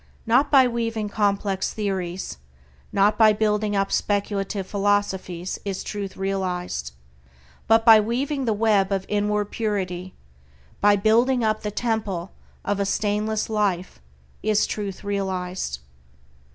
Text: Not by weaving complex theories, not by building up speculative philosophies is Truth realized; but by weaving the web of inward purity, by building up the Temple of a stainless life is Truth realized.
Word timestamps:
Not 0.25 0.49
by 0.49 0.67
weaving 0.67 1.09
complex 1.09 1.71
theories, 1.75 2.39
not 2.91 3.19
by 3.19 3.33
building 3.33 3.75
up 3.75 3.91
speculative 3.91 4.65
philosophies 4.65 5.59
is 5.63 5.83
Truth 5.83 6.17
realized; 6.17 6.93
but 7.67 7.85
by 7.85 7.99
weaving 7.99 8.45
the 8.45 8.53
web 8.53 8.91
of 8.91 9.05
inward 9.07 9.51
purity, 9.51 10.15
by 10.79 10.95
building 10.95 11.43
up 11.43 11.61
the 11.61 11.69
Temple 11.69 12.31
of 12.65 12.79
a 12.79 12.83
stainless 12.85 13.47
life 13.47 13.99
is 14.41 14.65
Truth 14.65 15.03
realized. 15.03 15.77